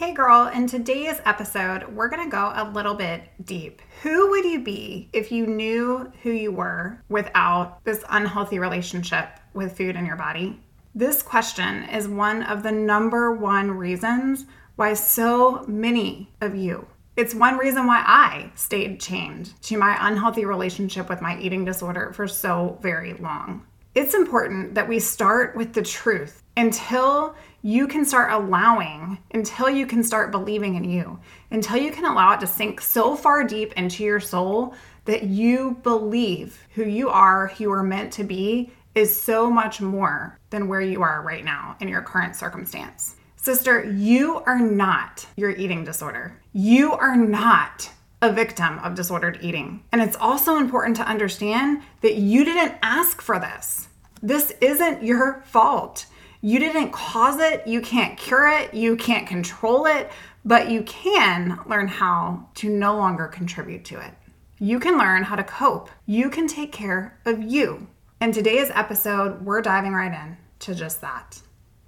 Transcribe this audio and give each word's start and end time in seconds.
Hey 0.00 0.14
girl, 0.14 0.46
in 0.46 0.66
today's 0.66 1.20
episode, 1.26 1.94
we're 1.94 2.08
gonna 2.08 2.30
go 2.30 2.54
a 2.54 2.70
little 2.70 2.94
bit 2.94 3.24
deep. 3.44 3.82
Who 4.02 4.30
would 4.30 4.46
you 4.46 4.64
be 4.64 5.10
if 5.12 5.30
you 5.30 5.46
knew 5.46 6.10
who 6.22 6.30
you 6.30 6.52
were 6.52 7.02
without 7.10 7.84
this 7.84 8.02
unhealthy 8.08 8.58
relationship 8.58 9.28
with 9.52 9.76
food 9.76 9.96
in 9.96 10.06
your 10.06 10.16
body? 10.16 10.58
This 10.94 11.20
question 11.20 11.84
is 11.90 12.08
one 12.08 12.44
of 12.44 12.62
the 12.62 12.72
number 12.72 13.34
one 13.34 13.72
reasons 13.72 14.46
why 14.76 14.94
so 14.94 15.66
many 15.68 16.32
of 16.40 16.54
you, 16.54 16.86
it's 17.18 17.34
one 17.34 17.58
reason 17.58 17.86
why 17.86 18.02
I 18.06 18.52
stayed 18.54 19.00
chained 19.00 19.52
to 19.64 19.76
my 19.76 19.98
unhealthy 20.00 20.46
relationship 20.46 21.10
with 21.10 21.20
my 21.20 21.38
eating 21.38 21.66
disorder 21.66 22.14
for 22.14 22.26
so 22.26 22.78
very 22.80 23.12
long. 23.12 23.66
It's 23.94 24.14
important 24.14 24.76
that 24.76 24.88
we 24.88 24.98
start 24.98 25.56
with 25.56 25.74
the 25.74 25.82
truth 25.82 26.42
until 26.56 27.34
you 27.62 27.86
can 27.86 28.04
start 28.04 28.32
allowing, 28.32 29.18
until 29.32 29.68
you 29.68 29.86
can 29.86 30.02
start 30.02 30.30
believing 30.30 30.76
in 30.76 30.84
you, 30.84 31.18
until 31.50 31.76
you 31.76 31.92
can 31.92 32.04
allow 32.04 32.32
it 32.32 32.40
to 32.40 32.46
sink 32.46 32.80
so 32.80 33.14
far 33.14 33.44
deep 33.44 33.72
into 33.74 34.04
your 34.04 34.20
soul 34.20 34.74
that 35.04 35.24
you 35.24 35.78
believe 35.82 36.66
who 36.74 36.84
you 36.84 37.08
are, 37.08 37.48
who 37.48 37.64
you 37.64 37.72
are 37.72 37.82
meant 37.82 38.12
to 38.14 38.24
be, 38.24 38.72
is 38.94 39.20
so 39.20 39.50
much 39.50 39.80
more 39.80 40.38
than 40.50 40.68
where 40.68 40.80
you 40.80 41.02
are 41.02 41.22
right 41.22 41.44
now 41.44 41.76
in 41.80 41.88
your 41.88 42.02
current 42.02 42.34
circumstance. 42.34 43.16
Sister, 43.36 43.90
you 43.90 44.42
are 44.46 44.58
not 44.58 45.26
your 45.36 45.50
eating 45.50 45.84
disorder. 45.84 46.38
You 46.52 46.92
are 46.92 47.16
not 47.16 47.90
a 48.20 48.32
victim 48.32 48.78
of 48.80 48.94
disordered 48.94 49.38
eating. 49.40 49.82
And 49.92 50.02
it's 50.02 50.16
also 50.16 50.56
important 50.56 50.96
to 50.96 51.08
understand 51.08 51.82
that 52.02 52.16
you 52.16 52.44
didn't 52.44 52.74
ask 52.82 53.22
for 53.22 53.38
this. 53.38 53.88
This 54.22 54.52
isn't 54.60 55.02
your 55.02 55.42
fault. 55.46 56.04
You 56.42 56.58
didn't 56.58 56.92
cause 56.92 57.38
it, 57.38 57.66
you 57.66 57.82
can't 57.82 58.16
cure 58.16 58.48
it, 58.48 58.72
you 58.72 58.96
can't 58.96 59.26
control 59.26 59.84
it, 59.86 60.10
but 60.44 60.70
you 60.70 60.82
can 60.84 61.60
learn 61.66 61.86
how 61.86 62.48
to 62.54 62.70
no 62.70 62.96
longer 62.96 63.26
contribute 63.26 63.84
to 63.86 64.00
it. 64.00 64.14
You 64.58 64.80
can 64.80 64.98
learn 64.98 65.22
how 65.22 65.36
to 65.36 65.44
cope. 65.44 65.90
You 66.06 66.30
can 66.30 66.46
take 66.46 66.72
care 66.72 67.18
of 67.26 67.42
you. 67.42 67.88
In 68.20 68.32
today's 68.32 68.70
episode, 68.74 69.42
we're 69.44 69.60
diving 69.60 69.92
right 69.92 70.12
in 70.12 70.36
to 70.60 70.74
just 70.74 71.00
that. 71.02 71.40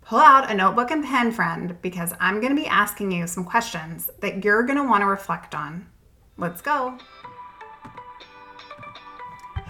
Pull 0.02 0.18
out 0.18 0.50
a 0.50 0.54
notebook 0.54 0.90
and 0.90 1.04
pen, 1.04 1.32
friend, 1.32 1.76
because 1.80 2.12
I'm 2.20 2.40
going 2.40 2.54
to 2.54 2.60
be 2.60 2.66
asking 2.66 3.12
you 3.12 3.26
some 3.26 3.44
questions 3.44 4.10
that 4.20 4.44
you're 4.44 4.64
going 4.64 4.78
to 4.78 4.84
want 4.84 5.00
to 5.02 5.06
reflect 5.06 5.54
on. 5.54 5.86
Let's 6.36 6.60
go. 6.60 6.98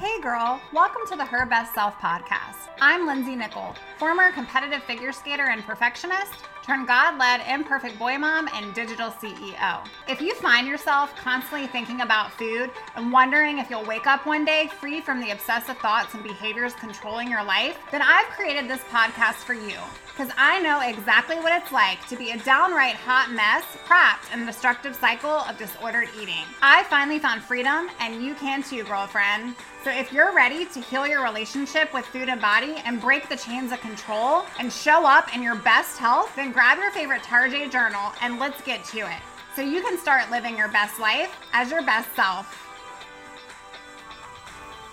Hey 0.03 0.21
girl, 0.21 0.61
welcome 0.73 1.03
to 1.11 1.17
the 1.17 1.25
Her 1.25 1.47
Best 1.47 1.75
Self 1.75 1.97
podcast. 2.01 2.71
I'm 2.81 3.07
Lindsay 3.07 3.37
Nichol, 3.37 3.77
former 3.99 4.33
competitive 4.33 4.83
figure 4.83 5.13
skater 5.13 5.45
and 5.45 5.63
perfectionist, 5.63 6.35
turned 6.63 6.87
God 6.87 7.19
led 7.19 7.43
imperfect 7.49 7.99
boy 7.99 8.19
mom 8.19 8.49
and 8.55 8.73
digital 8.75 9.11
CEO. 9.11 9.87
If 10.09 10.21
you 10.21 10.35
find 10.37 10.67
yourself 10.67 11.15
constantly 11.17 11.67
thinking 11.67 12.01
about 12.01 12.33
food 12.33 12.71
and 12.97 13.13
wondering 13.13 13.59
if 13.59 13.69
you'll 13.69 13.85
wake 13.85 14.07
up 14.07 14.27
one 14.27 14.45
day 14.45 14.69
free 14.81 15.01
from 15.01 15.21
the 15.21 15.31
obsessive 15.31 15.77
thoughts 15.79 16.15
and 16.15 16.23
behaviors 16.23 16.75
controlling 16.75 17.31
your 17.31 17.45
life, 17.45 17.79
then 17.91 18.03
I've 18.03 18.27
created 18.29 18.69
this 18.69 18.83
podcast 18.83 19.45
for 19.45 19.55
you 19.55 19.77
because 20.13 20.33
I 20.37 20.61
know 20.61 20.81
exactly 20.81 21.37
what 21.37 21.59
it's 21.61 21.73
like 21.73 22.07
to 22.09 22.17
be 22.17 22.33
a 22.33 22.39
downright 22.39 22.97
hot 22.97 23.33
mess 23.33 23.65
trapped 23.87 24.33
in 24.33 24.41
the 24.41 24.47
destructive 24.47 24.95
cycle 24.95 25.31
of 25.31 25.57
disordered 25.57 26.09
eating. 26.21 26.45
I 26.61 26.83
finally 26.85 27.19
found 27.19 27.43
freedom, 27.43 27.89
and 27.99 28.23
you 28.23 28.35
can 28.35 28.63
too, 28.63 28.85
girlfriend. 28.85 29.57
So 29.83 29.91
if 29.91 30.13
you're 30.13 30.35
ready 30.35 30.67
to 30.67 30.81
heal 30.81 31.07
your 31.07 31.25
relationship 31.25 31.93
with 31.95 32.05
food 32.05 32.29
and 32.29 32.41
body 32.41 32.77
and 32.85 33.01
break 33.01 33.29
the 33.29 33.37
chains 33.37 33.73
of 33.73 33.81
control 33.81 34.45
and 34.61 34.73
show 34.73 35.07
up 35.07 35.35
in 35.35 35.43
your 35.43 35.57
best 35.57 35.99
health, 35.99 36.37
then 36.37 36.52
grab 36.53 36.79
your 36.79 36.91
favorite 36.91 37.23
Tarjay 37.23 37.71
journal 37.73 38.13
and 38.21 38.39
let's 38.39 38.61
get 38.63 38.85
to 38.87 38.99
it. 38.99 39.21
So 39.57 39.63
you 39.63 39.81
can 39.83 39.99
start 39.99 40.31
living 40.31 40.57
your 40.57 40.69
best 40.69 41.01
life 41.01 41.35
as 41.53 41.71
your 41.71 41.83
best 41.83 42.15
self. 42.15 42.59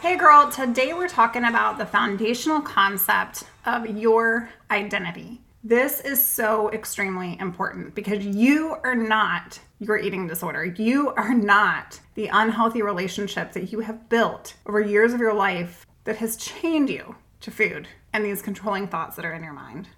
Hey 0.01 0.15
girl, 0.15 0.49
today 0.49 0.93
we're 0.93 1.09
talking 1.09 1.43
about 1.43 1.77
the 1.77 1.85
foundational 1.85 2.61
concept 2.61 3.43
of 3.65 3.85
your 3.85 4.49
identity. 4.71 5.41
This 5.61 5.99
is 5.99 6.23
so 6.23 6.71
extremely 6.71 7.37
important 7.39 7.93
because 7.93 8.25
you 8.25 8.77
are 8.85 8.95
not 8.95 9.59
your 9.79 9.97
eating 9.97 10.27
disorder. 10.27 10.63
You 10.63 11.09
are 11.09 11.33
not 11.33 11.99
the 12.15 12.27
unhealthy 12.27 12.81
relationship 12.81 13.51
that 13.51 13.73
you 13.73 13.81
have 13.81 14.07
built 14.07 14.53
over 14.65 14.79
years 14.79 15.13
of 15.13 15.19
your 15.19 15.33
life 15.33 15.85
that 16.05 16.15
has 16.17 16.37
chained 16.37 16.89
you 16.89 17.15
to 17.41 17.51
food 17.51 17.89
and 18.13 18.23
these 18.23 18.41
controlling 18.41 18.87
thoughts 18.87 19.17
that 19.17 19.25
are 19.25 19.33
in 19.33 19.43
your 19.43 19.53
mind. 19.53 19.89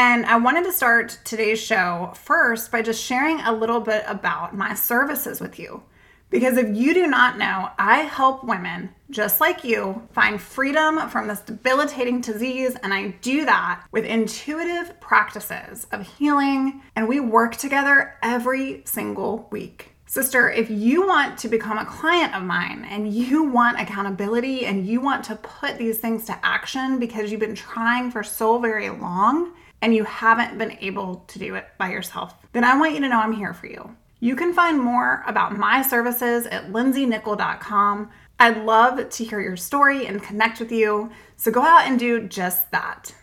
And 0.00 0.26
I 0.26 0.36
wanted 0.36 0.62
to 0.66 0.72
start 0.72 1.18
today's 1.24 1.60
show 1.60 2.12
first 2.14 2.70
by 2.70 2.82
just 2.82 3.02
sharing 3.02 3.40
a 3.40 3.52
little 3.52 3.80
bit 3.80 4.04
about 4.06 4.56
my 4.56 4.72
services 4.72 5.40
with 5.40 5.58
you. 5.58 5.82
Because 6.30 6.56
if 6.56 6.76
you 6.76 6.94
do 6.94 7.08
not 7.08 7.36
know, 7.36 7.70
I 7.80 8.02
help 8.02 8.44
women 8.44 8.90
just 9.10 9.40
like 9.40 9.64
you 9.64 10.06
find 10.12 10.40
freedom 10.40 11.08
from 11.08 11.26
this 11.26 11.40
debilitating 11.40 12.20
disease, 12.20 12.76
and 12.84 12.94
I 12.94 13.08
do 13.22 13.44
that 13.46 13.86
with 13.90 14.04
intuitive 14.04 15.00
practices 15.00 15.88
of 15.90 16.06
healing, 16.06 16.80
and 16.94 17.08
we 17.08 17.18
work 17.18 17.56
together 17.56 18.14
every 18.22 18.82
single 18.84 19.48
week. 19.50 19.96
Sister, 20.06 20.48
if 20.48 20.70
you 20.70 21.08
want 21.08 21.36
to 21.38 21.48
become 21.48 21.76
a 21.76 21.84
client 21.84 22.36
of 22.36 22.44
mine 22.44 22.86
and 22.88 23.12
you 23.12 23.42
want 23.42 23.80
accountability 23.80 24.64
and 24.64 24.86
you 24.86 25.00
want 25.00 25.24
to 25.24 25.34
put 25.34 25.76
these 25.76 25.98
things 25.98 26.24
to 26.26 26.38
action 26.46 27.00
because 27.00 27.32
you've 27.32 27.40
been 27.40 27.56
trying 27.56 28.12
for 28.12 28.22
so 28.22 28.58
very 28.58 28.90
long 28.90 29.52
and 29.80 29.94
you 29.94 30.04
haven't 30.04 30.58
been 30.58 30.76
able 30.80 31.24
to 31.28 31.38
do 31.38 31.54
it 31.54 31.66
by 31.78 31.90
yourself, 31.90 32.34
then 32.52 32.64
I 32.64 32.78
want 32.78 32.94
you 32.94 33.00
to 33.00 33.08
know 33.08 33.20
I'm 33.20 33.32
here 33.32 33.54
for 33.54 33.66
you. 33.66 33.96
You 34.20 34.34
can 34.34 34.52
find 34.52 34.80
more 34.80 35.22
about 35.26 35.56
my 35.56 35.82
services 35.82 36.46
at 36.46 36.72
lindsaynickel.com. 36.72 38.10
I'd 38.40 38.64
love 38.64 39.08
to 39.08 39.24
hear 39.24 39.40
your 39.40 39.56
story 39.56 40.06
and 40.06 40.22
connect 40.22 40.58
with 40.58 40.72
you, 40.72 41.10
so 41.36 41.50
go 41.50 41.62
out 41.62 41.86
and 41.86 41.98
do 41.98 42.26
just 42.26 42.70
that. 42.72 43.14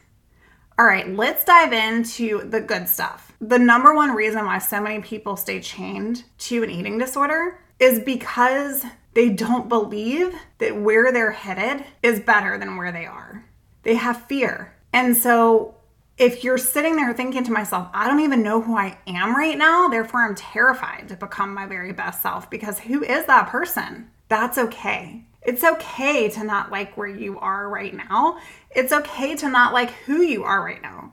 All 0.77 0.85
right, 0.85 1.09
let's 1.09 1.45
dive 1.45 1.71
into 1.71 2.49
the 2.49 2.59
good 2.59 2.87
stuff. 2.87 3.33
The 3.39 3.59
number 3.59 3.93
one 3.93 4.11
reason 4.11 4.45
why 4.45 4.59
so 4.59 4.81
many 4.81 5.01
people 5.01 5.37
stay 5.37 5.61
chained 5.61 6.23
to 6.39 6.63
an 6.63 6.69
eating 6.69 6.97
disorder 6.97 7.59
is 7.79 7.99
because 7.99 8.85
they 9.13 9.29
don't 9.29 9.69
believe 9.69 10.33
that 10.57 10.75
where 10.75 11.11
they're 11.11 11.31
headed 11.31 11.85
is 12.03 12.19
better 12.19 12.57
than 12.57 12.75
where 12.75 12.91
they 12.91 13.05
are. 13.05 13.45
They 13.83 13.95
have 13.95 14.25
fear. 14.27 14.73
And 14.91 15.15
so 15.15 15.75
if 16.17 16.43
you're 16.43 16.57
sitting 16.57 16.95
there 16.95 17.13
thinking 17.13 17.43
to 17.43 17.51
myself, 17.51 17.89
I 17.93 18.07
don't 18.07 18.21
even 18.21 18.41
know 18.41 18.61
who 18.61 18.77
I 18.77 18.97
am 19.05 19.35
right 19.35 19.57
now, 19.57 19.89
therefore 19.89 20.23
I'm 20.23 20.35
terrified 20.35 21.09
to 21.09 21.17
become 21.17 21.53
my 21.53 21.65
very 21.65 21.91
best 21.91 22.21
self 22.21 22.49
because 22.49 22.79
who 22.79 23.03
is 23.03 23.25
that 23.25 23.49
person? 23.49 24.09
That's 24.29 24.57
okay. 24.57 25.25
It's 25.41 25.63
okay 25.63 26.29
to 26.29 26.43
not 26.43 26.71
like 26.71 26.95
where 26.95 27.07
you 27.07 27.37
are 27.39 27.69
right 27.69 27.93
now. 27.93 28.39
It's 28.71 28.93
okay 28.93 29.35
to 29.35 29.49
not 29.49 29.73
like 29.73 29.91
who 29.91 30.21
you 30.21 30.43
are 30.43 30.63
right 30.63 30.81
now. 30.81 31.11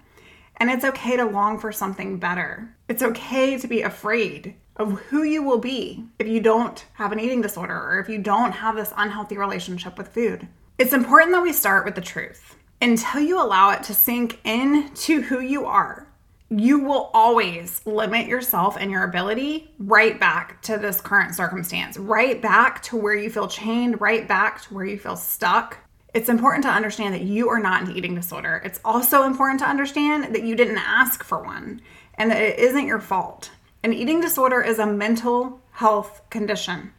And 0.57 0.71
it's 0.71 0.85
okay 0.85 1.17
to 1.17 1.25
long 1.25 1.59
for 1.59 1.73
something 1.73 2.19
better. 2.19 2.75
It's 2.89 3.03
okay 3.03 3.59
to 3.59 3.67
be 3.67 3.83
afraid 3.83 4.55
of 4.77 5.01
who 5.01 5.25
you 5.25 5.43
will 5.43 5.59
be 5.59 6.05
if 6.19 6.29
you 6.29 6.41
don't 6.41 6.85
have 6.95 7.11
an 7.11 7.21
eating 7.21 7.43
disorder 7.43 7.75
or 7.75 7.99
if 7.99 8.09
you 8.09 8.19
don't 8.19 8.53
have 8.53 8.77
this 8.77 8.95
unhealthy 8.97 9.37
relationship 9.37 9.99
with 9.99 10.09
food. 10.09 10.47
It's 10.79 10.93
important 10.93 11.33
that 11.33 11.43
we 11.43 11.53
start 11.53 11.85
with 11.85 11.97
the 11.97 12.01
truth 12.01 12.57
until 12.83 13.21
you 13.21 13.41
allow 13.41 13.71
it 13.71 13.85
to 13.85 13.95
sink 13.95 14.41
into 14.45 15.23
who 15.23 15.39
you 15.39 15.65
are, 15.65 16.09
you 16.51 16.81
will 16.81 17.11
always 17.15 17.81
limit 17.87 18.27
yourself 18.27 18.77
and 18.79 18.91
your 18.91 19.05
ability 19.05 19.71
right 19.79 20.19
back 20.19 20.61
to 20.63 20.77
this 20.77 21.01
current 21.01 21.35
circumstance, 21.35 21.97
right 21.97 22.43
back 22.43 22.83
to 22.83 22.97
where 22.97 23.15
you 23.15 23.31
feel 23.31 23.47
chained, 23.47 24.01
right 24.01 24.27
back 24.27 24.61
to 24.63 24.75
where 24.75 24.85
you 24.85 24.99
feel 24.99 25.17
stuck. 25.17 25.79
It's 26.13 26.29
important 26.29 26.65
to 26.65 26.71
understand 26.71 27.15
that 27.15 27.23
you 27.23 27.49
are 27.49 27.61
not 27.61 27.85
an 27.85 27.97
eating 27.97 28.17
disorder. 28.17 28.61
It's 28.65 28.81
also 28.85 29.23
important 29.23 29.61
to 29.61 29.69
understand 29.69 30.35
that 30.35 30.43
you 30.43 30.57
didn't 30.57 30.79
ask 30.79 31.23
for 31.23 31.43
one 31.43 31.81
and 32.15 32.33
that 32.33 32.43
it 32.43 32.59
isn't 32.59 32.87
your 32.87 33.01
fault. 33.01 33.51
An 33.85 33.93
eating 33.93 34.21
disorder 34.21 34.61
is 34.61 34.81
a 34.81 34.87
mental 34.87 35.61
health 35.71 36.21
condition 36.31 36.93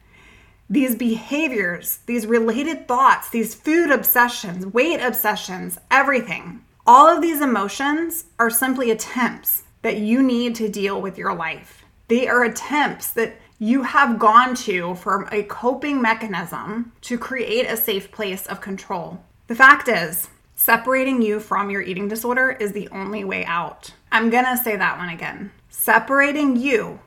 these 0.68 0.96
behaviors, 0.96 1.98
these 2.06 2.26
related 2.26 2.88
thoughts, 2.88 3.30
these 3.30 3.54
food 3.54 3.90
obsessions, 3.90 4.66
weight 4.66 5.00
obsessions, 5.00 5.78
everything, 5.90 6.64
all 6.86 7.06
of 7.06 7.22
these 7.22 7.40
emotions 7.40 8.24
are 8.38 8.50
simply 8.50 8.90
attempts 8.90 9.64
that 9.82 9.98
you 9.98 10.22
need 10.22 10.54
to 10.56 10.68
deal 10.68 11.00
with 11.00 11.18
your 11.18 11.34
life. 11.34 11.84
They 12.08 12.28
are 12.28 12.44
attempts 12.44 13.10
that 13.12 13.36
you 13.58 13.82
have 13.82 14.18
gone 14.18 14.54
to 14.54 14.94
for 14.96 15.28
a 15.30 15.44
coping 15.44 16.02
mechanism 16.02 16.92
to 17.02 17.18
create 17.18 17.66
a 17.66 17.76
safe 17.76 18.10
place 18.10 18.46
of 18.46 18.60
control. 18.60 19.22
The 19.46 19.54
fact 19.54 19.88
is, 19.88 20.28
separating 20.54 21.22
you 21.22 21.40
from 21.40 21.70
your 21.70 21.82
eating 21.82 22.08
disorder 22.08 22.50
is 22.50 22.72
the 22.72 22.88
only 22.88 23.24
way 23.24 23.44
out. 23.44 23.92
I'm 24.12 24.30
gonna 24.30 24.56
say 24.56 24.76
that 24.76 24.98
one 24.98 25.08
again. 25.08 25.50
Separating 25.68 26.56
you 26.56 27.00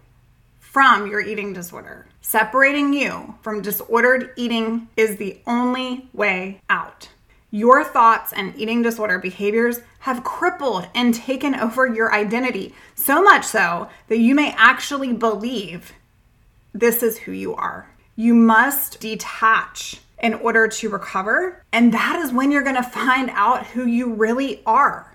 from 0.77 1.07
your 1.07 1.19
eating 1.19 1.53
disorder. 1.53 2.05
Separating 2.21 2.93
you 2.93 3.33
from 3.41 3.63
disordered 3.63 4.31
eating 4.35 4.87
is 4.95 5.17
the 5.17 5.41
only 5.47 6.07
way 6.13 6.61
out. 6.69 7.09
Your 7.49 7.83
thoughts 7.83 8.31
and 8.31 8.55
eating 8.55 8.83
disorder 8.83 9.17
behaviors 9.17 9.79
have 10.01 10.23
crippled 10.23 10.87
and 10.93 11.15
taken 11.15 11.55
over 11.55 11.87
your 11.87 12.13
identity, 12.13 12.75
so 12.93 13.23
much 13.23 13.43
so 13.43 13.89
that 14.07 14.19
you 14.19 14.35
may 14.35 14.53
actually 14.55 15.13
believe 15.13 15.93
this 16.75 17.01
is 17.01 17.17
who 17.17 17.31
you 17.31 17.55
are. 17.55 17.89
You 18.15 18.35
must 18.35 18.99
detach 18.99 20.01
in 20.21 20.35
order 20.35 20.67
to 20.67 20.89
recover, 20.89 21.63
and 21.73 21.91
that 21.91 22.17
is 22.17 22.31
when 22.31 22.51
you're 22.51 22.61
gonna 22.61 22.83
find 22.83 23.31
out 23.33 23.65
who 23.65 23.87
you 23.87 24.13
really 24.13 24.61
are. 24.63 25.11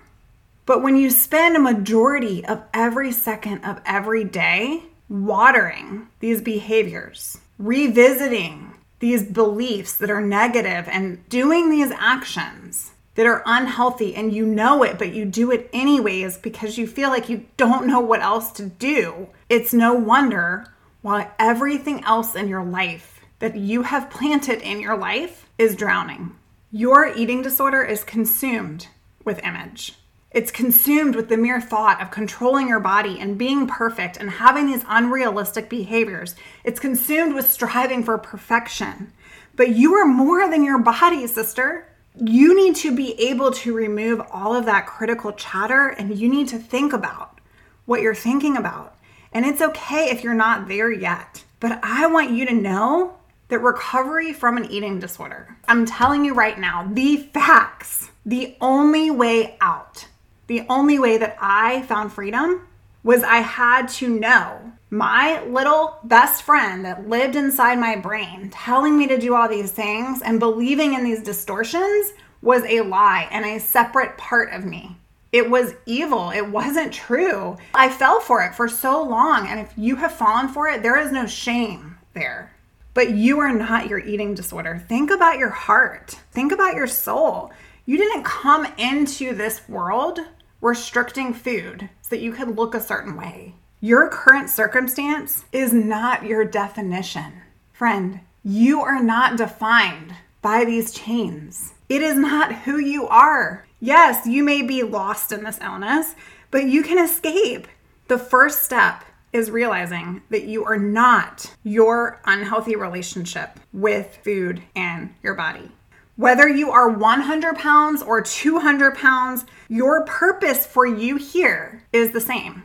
But 0.66 0.82
when 0.82 0.96
you 0.96 1.08
spend 1.08 1.54
a 1.54 1.60
majority 1.60 2.44
of 2.44 2.64
every 2.74 3.12
second 3.12 3.64
of 3.64 3.80
every 3.86 4.24
day 4.24 4.86
watering 5.12 6.08
these 6.20 6.40
behaviors, 6.40 7.38
revisiting 7.58 8.72
these 8.98 9.22
beliefs 9.22 9.94
that 9.98 10.10
are 10.10 10.22
negative 10.22 10.88
and 10.88 11.28
doing 11.28 11.70
these 11.70 11.90
actions 11.90 12.92
that 13.14 13.26
are 13.26 13.42
unhealthy 13.44 14.14
and 14.14 14.32
you 14.32 14.46
know 14.46 14.82
it, 14.82 14.98
but 14.98 15.12
you 15.12 15.26
do 15.26 15.50
it 15.50 15.68
anyways 15.72 16.38
because 16.38 16.78
you 16.78 16.86
feel 16.86 17.10
like 17.10 17.28
you 17.28 17.44
don't 17.58 17.86
know 17.86 18.00
what 18.00 18.22
else 18.22 18.50
to 18.52 18.64
do, 18.64 19.28
it's 19.50 19.74
no 19.74 19.92
wonder 19.92 20.66
why 21.02 21.30
everything 21.38 22.02
else 22.04 22.34
in 22.34 22.48
your 22.48 22.64
life 22.64 23.20
that 23.38 23.54
you 23.54 23.82
have 23.82 24.08
planted 24.08 24.62
in 24.62 24.80
your 24.80 24.96
life 24.96 25.46
is 25.58 25.76
drowning. 25.76 26.34
Your 26.70 27.14
eating 27.14 27.42
disorder 27.42 27.82
is 27.82 28.02
consumed 28.02 28.86
with 29.24 29.44
image. 29.44 29.98
It's 30.34 30.50
consumed 30.50 31.14
with 31.14 31.28
the 31.28 31.36
mere 31.36 31.60
thought 31.60 32.00
of 32.00 32.10
controlling 32.10 32.66
your 32.66 32.80
body 32.80 33.18
and 33.20 33.36
being 33.36 33.66
perfect 33.66 34.16
and 34.16 34.30
having 34.30 34.66
these 34.66 34.84
unrealistic 34.88 35.68
behaviors. 35.68 36.34
It's 36.64 36.80
consumed 36.80 37.34
with 37.34 37.50
striving 37.50 38.02
for 38.02 38.16
perfection. 38.16 39.12
But 39.56 39.70
you 39.70 39.94
are 39.94 40.06
more 40.06 40.48
than 40.48 40.64
your 40.64 40.78
body, 40.78 41.26
sister. 41.26 41.86
You 42.16 42.56
need 42.56 42.76
to 42.76 42.96
be 42.96 43.12
able 43.28 43.50
to 43.50 43.74
remove 43.74 44.22
all 44.30 44.54
of 44.54 44.64
that 44.64 44.86
critical 44.86 45.32
chatter 45.32 45.88
and 45.88 46.16
you 46.16 46.30
need 46.30 46.48
to 46.48 46.58
think 46.58 46.94
about 46.94 47.40
what 47.84 48.00
you're 48.00 48.14
thinking 48.14 48.56
about. 48.56 48.96
And 49.32 49.44
it's 49.44 49.60
okay 49.60 50.08
if 50.10 50.24
you're 50.24 50.32
not 50.32 50.66
there 50.66 50.90
yet. 50.90 51.44
But 51.60 51.78
I 51.82 52.06
want 52.06 52.30
you 52.30 52.46
to 52.46 52.54
know 52.54 53.18
that 53.48 53.58
recovery 53.58 54.32
from 54.32 54.56
an 54.56 54.64
eating 54.70 54.98
disorder, 54.98 55.58
I'm 55.68 55.84
telling 55.84 56.24
you 56.24 56.32
right 56.32 56.58
now, 56.58 56.88
the 56.90 57.18
facts, 57.18 58.10
the 58.24 58.56
only 58.62 59.10
way 59.10 59.58
out 59.60 60.06
the 60.46 60.64
only 60.68 60.98
way 60.98 61.18
that 61.18 61.36
I 61.40 61.82
found 61.82 62.12
freedom 62.12 62.66
was 63.02 63.22
I 63.22 63.38
had 63.38 63.88
to 63.88 64.08
know 64.08 64.72
my 64.90 65.42
little 65.44 65.98
best 66.04 66.42
friend 66.42 66.84
that 66.84 67.08
lived 67.08 67.34
inside 67.34 67.78
my 67.78 67.96
brain 67.96 68.50
telling 68.50 68.96
me 68.96 69.06
to 69.08 69.18
do 69.18 69.34
all 69.34 69.48
these 69.48 69.70
things 69.70 70.20
and 70.22 70.38
believing 70.38 70.94
in 70.94 71.02
these 71.02 71.22
distortions 71.22 72.12
was 72.42 72.62
a 72.64 72.82
lie 72.82 73.28
and 73.30 73.44
a 73.44 73.58
separate 73.58 74.18
part 74.18 74.52
of 74.52 74.64
me. 74.64 74.96
It 75.32 75.48
was 75.48 75.74
evil. 75.86 76.30
It 76.30 76.46
wasn't 76.46 76.92
true. 76.92 77.56
I 77.72 77.88
fell 77.88 78.20
for 78.20 78.42
it 78.42 78.54
for 78.54 78.68
so 78.68 79.02
long. 79.02 79.48
And 79.48 79.58
if 79.60 79.72
you 79.76 79.96
have 79.96 80.12
fallen 80.12 80.48
for 80.48 80.68
it, 80.68 80.82
there 80.82 80.98
is 80.98 81.10
no 81.10 81.26
shame 81.26 81.96
there. 82.12 82.52
But 82.92 83.12
you 83.12 83.38
are 83.40 83.52
not 83.52 83.88
your 83.88 83.98
eating 83.98 84.34
disorder. 84.34 84.84
Think 84.86 85.10
about 85.10 85.38
your 85.38 85.48
heart, 85.48 86.18
think 86.32 86.52
about 86.52 86.74
your 86.74 86.86
soul. 86.86 87.50
You 87.84 87.96
didn't 87.96 88.22
come 88.22 88.66
into 88.78 89.34
this 89.34 89.68
world 89.68 90.20
restricting 90.60 91.34
food 91.34 91.90
so 92.00 92.10
that 92.10 92.22
you 92.22 92.32
could 92.32 92.56
look 92.56 92.74
a 92.74 92.80
certain 92.80 93.16
way. 93.16 93.56
Your 93.80 94.08
current 94.08 94.48
circumstance 94.48 95.44
is 95.50 95.72
not 95.72 96.24
your 96.24 96.44
definition. 96.44 97.42
Friend, 97.72 98.20
you 98.44 98.80
are 98.80 99.02
not 99.02 99.36
defined 99.36 100.14
by 100.42 100.64
these 100.64 100.92
chains. 100.92 101.74
It 101.88 102.02
is 102.02 102.16
not 102.16 102.54
who 102.54 102.78
you 102.78 103.08
are. 103.08 103.66
Yes, 103.80 104.28
you 104.28 104.44
may 104.44 104.62
be 104.62 104.84
lost 104.84 105.32
in 105.32 105.42
this 105.42 105.58
illness, 105.60 106.14
but 106.52 106.66
you 106.66 106.84
can 106.84 107.04
escape. 107.04 107.66
The 108.06 108.18
first 108.18 108.62
step 108.62 109.04
is 109.32 109.50
realizing 109.50 110.22
that 110.30 110.44
you 110.44 110.64
are 110.64 110.78
not 110.78 111.52
your 111.64 112.20
unhealthy 112.26 112.76
relationship 112.76 113.58
with 113.72 114.18
food 114.22 114.62
and 114.76 115.12
your 115.20 115.34
body. 115.34 115.72
Whether 116.16 116.46
you 116.46 116.70
are 116.70 116.90
100 116.90 117.56
pounds 117.56 118.02
or 118.02 118.20
200 118.20 118.96
pounds, 118.96 119.46
your 119.68 120.04
purpose 120.04 120.66
for 120.66 120.84
you 120.84 121.16
here 121.16 121.84
is 121.90 122.12
the 122.12 122.20
same. 122.20 122.64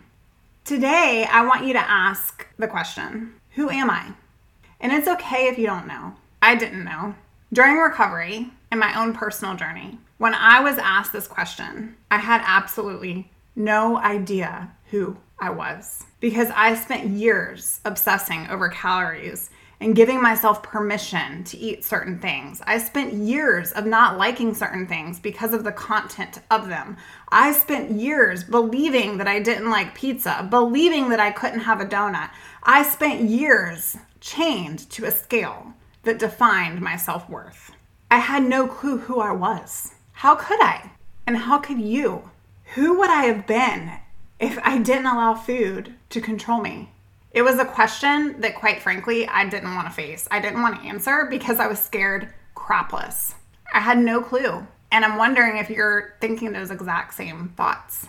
Today, 0.65 1.25
I 1.31 1.45
want 1.45 1.65
you 1.65 1.71
to 1.71 1.79
ask 1.79 2.45
the 2.57 2.67
question 2.67 3.35
Who 3.51 3.69
am 3.69 3.89
I? 3.89 4.11
And 4.81 4.91
it's 4.91 5.07
okay 5.07 5.47
if 5.47 5.57
you 5.57 5.65
don't 5.65 5.87
know. 5.87 6.15
I 6.41 6.55
didn't 6.55 6.83
know. 6.83 7.15
During 7.53 7.77
recovery 7.77 8.51
and 8.69 8.81
my 8.81 8.99
own 8.99 9.13
personal 9.13 9.55
journey, 9.55 9.97
when 10.17 10.33
I 10.33 10.59
was 10.59 10.77
asked 10.77 11.13
this 11.13 11.27
question, 11.27 11.95
I 12.11 12.17
had 12.17 12.41
absolutely 12.43 13.31
no 13.55 13.95
idea 13.97 14.71
who 14.91 15.15
I 15.39 15.51
was 15.51 16.03
because 16.19 16.49
I 16.53 16.75
spent 16.75 17.11
years 17.11 17.79
obsessing 17.85 18.47
over 18.49 18.67
calories 18.67 19.49
and 19.79 19.95
giving 19.95 20.21
myself 20.21 20.63
permission 20.63 21.43
to 21.43 21.57
eat 21.57 21.85
certain 21.85 22.19
things. 22.19 22.61
I 22.65 22.79
spent 22.79 23.13
years 23.13 23.71
of 23.73 23.85
not 23.85 24.17
liking 24.17 24.55
certain 24.55 24.87
things 24.87 25.19
because 25.19 25.53
of 25.53 25.63
the 25.63 25.71
content 25.71 26.39
of 26.49 26.67
them. 26.67 26.97
I 27.29 27.51
spent 27.51 27.91
years 27.91 28.43
believing 28.43 29.17
that 29.17 29.27
I 29.27 29.39
didn't 29.39 29.69
like 29.69 29.93
pizza, 29.93 30.47
believing 30.49 31.09
that 31.09 31.19
I 31.19 31.31
couldn't 31.31 31.59
have 31.59 31.79
a 31.79 31.85
donut. 31.85 32.31
I 32.63 32.83
spent 32.83 33.21
years 33.21 33.97
chained 34.19 34.89
to 34.91 35.05
a 35.05 35.11
scale 35.11 35.73
that 36.03 36.19
defined 36.19 36.81
my 36.81 36.95
self 36.95 37.29
worth. 37.29 37.71
I 38.09 38.19
had 38.19 38.43
no 38.43 38.67
clue 38.67 38.97
who 38.97 39.19
I 39.19 39.31
was. 39.31 39.93
How 40.13 40.35
could 40.35 40.61
I? 40.61 40.91
And 41.27 41.37
how 41.37 41.59
could 41.59 41.79
you? 41.79 42.31
Who 42.75 42.97
would 42.97 43.09
I 43.09 43.25
have 43.25 43.45
been 43.45 43.91
if 44.39 44.57
I 44.63 44.77
didn't 44.77 45.05
allow 45.05 45.35
food 45.35 45.93
to 46.09 46.21
control 46.21 46.61
me? 46.61 46.91
It 47.37 47.45
was 47.45 47.59
a 47.59 47.65
question 47.65 48.41
that, 48.41 48.55
quite 48.55 48.81
frankly, 48.81 49.27
I 49.27 49.47
didn't 49.47 49.75
want 49.75 49.87
to 49.87 49.93
face. 49.93 50.27
I 50.31 50.39
didn't 50.39 50.63
want 50.63 50.81
to 50.81 50.87
answer 50.87 51.27
because 51.29 51.59
I 51.59 51.67
was 51.67 51.77
scared 51.77 52.33
crapless. 52.55 53.35
I 53.71 53.79
had 53.79 53.99
no 53.99 54.23
clue. 54.23 54.65
And 54.91 55.05
I'm 55.05 55.19
wondering 55.19 55.57
if 55.57 55.69
you're 55.69 56.15
thinking 56.19 56.51
those 56.51 56.71
exact 56.71 57.13
same 57.13 57.49
thoughts. 57.49 58.07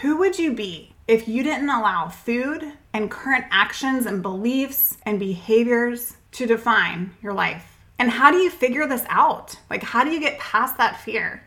Who 0.00 0.18
would 0.18 0.38
you 0.38 0.52
be 0.52 0.94
if 1.08 1.26
you 1.26 1.42
didn't 1.42 1.70
allow 1.70 2.06
food 2.06 2.72
and 2.92 3.10
current 3.10 3.46
actions 3.50 4.06
and 4.06 4.22
beliefs 4.22 4.96
and 5.02 5.18
behaviors 5.18 6.16
to 6.30 6.46
define 6.46 7.16
your 7.20 7.32
life? 7.32 7.78
And 7.98 8.12
how 8.12 8.30
do 8.30 8.36
you 8.36 8.48
figure 8.48 8.86
this 8.86 9.04
out? 9.08 9.58
Like, 9.68 9.82
how 9.82 10.04
do 10.04 10.10
you 10.10 10.20
get 10.20 10.38
past 10.38 10.78
that 10.78 11.00
fear? 11.00 11.42